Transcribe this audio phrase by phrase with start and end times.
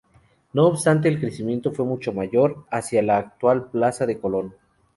[0.53, 4.55] No obstante, el crecimiento fue mucho mayor hacia la actual plaza de Colón.